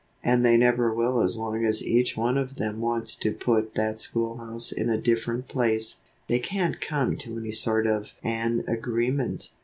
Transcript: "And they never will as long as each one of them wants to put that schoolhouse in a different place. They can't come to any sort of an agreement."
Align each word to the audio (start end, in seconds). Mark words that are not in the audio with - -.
"And 0.23 0.43
they 0.43 0.57
never 0.57 0.91
will 0.91 1.21
as 1.21 1.37
long 1.37 1.63
as 1.63 1.83
each 1.83 2.17
one 2.17 2.35
of 2.35 2.55
them 2.55 2.79
wants 2.81 3.13
to 3.17 3.31
put 3.31 3.75
that 3.75 4.01
schoolhouse 4.01 4.71
in 4.71 4.89
a 4.89 4.97
different 4.99 5.47
place. 5.47 5.97
They 6.27 6.39
can't 6.39 6.81
come 6.81 7.15
to 7.17 7.37
any 7.37 7.51
sort 7.51 7.85
of 7.85 8.13
an 8.23 8.63
agreement." 8.67 9.51